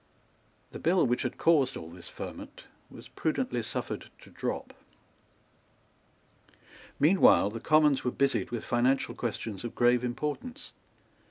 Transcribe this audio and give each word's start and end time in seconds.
The 0.71 0.79
bill 0.79 1.05
which 1.05 1.21
had 1.21 1.37
caused 1.37 1.77
all 1.77 1.91
this 1.91 2.07
ferment 2.09 2.63
was 2.89 3.07
prudently 3.07 3.61
suffered 3.61 4.09
to 4.21 4.31
drop. 4.31 4.73
Meanwhile 6.99 7.51
the 7.51 7.59
Commons 7.59 8.03
were 8.03 8.09
busied 8.09 8.49
with 8.49 8.65
financial 8.65 9.13
questions 9.13 9.63
of 9.63 9.75
grave 9.75 10.03
importance. 10.03 10.73